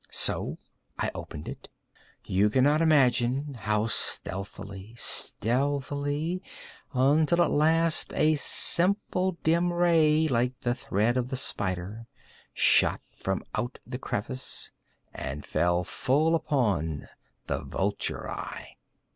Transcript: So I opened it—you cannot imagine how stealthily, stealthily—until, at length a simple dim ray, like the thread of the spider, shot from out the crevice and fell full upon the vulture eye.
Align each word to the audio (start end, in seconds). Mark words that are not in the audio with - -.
So 0.09 0.57
I 0.97 1.11
opened 1.13 1.47
it—you 1.47 2.49
cannot 2.49 2.81
imagine 2.81 3.53
how 3.53 3.85
stealthily, 3.85 4.95
stealthily—until, 4.95 7.39
at 7.39 7.51
length 7.51 8.11
a 8.15 8.33
simple 8.33 9.33
dim 9.43 9.71
ray, 9.71 10.27
like 10.27 10.59
the 10.61 10.73
thread 10.73 11.17
of 11.17 11.29
the 11.29 11.37
spider, 11.37 12.07
shot 12.51 13.01
from 13.11 13.43
out 13.53 13.77
the 13.85 13.99
crevice 13.99 14.71
and 15.13 15.45
fell 15.45 15.83
full 15.83 16.33
upon 16.33 17.07
the 17.45 17.59
vulture 17.63 18.27
eye. 18.27 18.77